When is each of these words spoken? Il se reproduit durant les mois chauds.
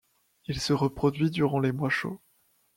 Il 0.47 0.59
se 0.59 0.73
reproduit 0.73 1.29
durant 1.29 1.59
les 1.59 1.71
mois 1.71 1.91
chauds. 1.91 2.19